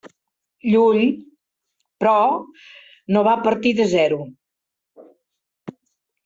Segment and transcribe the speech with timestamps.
[0.69, 1.01] Llull,
[2.03, 2.15] però,
[3.17, 4.19] no va partir de zero.